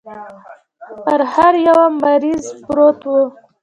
پر 1.03 1.19
هر 1.33 1.53
يوه 1.67 1.85
مريض 2.01 2.43
پروت 2.65 3.01
و. 3.11 3.13